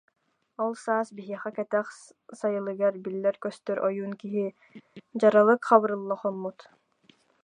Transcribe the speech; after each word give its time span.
Ол 0.63 0.73
саас 0.83 1.07
биһиэхэ 1.15 1.49
Кэтэх 1.57 1.87
Сайылыгар 2.39 2.93
биллэр-көстөр 3.03 3.77
ойуун 3.87 4.13
киһи 4.21 4.45
Дьаралык 5.19 5.61
Хабырылла 5.69 6.15
хоммут 6.21 6.59